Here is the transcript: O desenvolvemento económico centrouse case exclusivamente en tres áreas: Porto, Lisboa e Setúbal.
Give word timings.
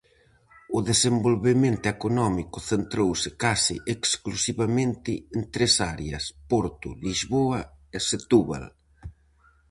O 0.77 0.79
desenvolvemento 0.89 1.85
económico 1.95 2.57
centrouse 2.71 3.29
case 3.43 3.75
exclusivamente 3.95 5.11
en 5.35 5.41
tres 5.53 5.73
áreas: 5.93 6.23
Porto, 6.49 6.87
Lisboa 7.07 7.59
e 7.97 7.99
Setúbal. 8.09 8.65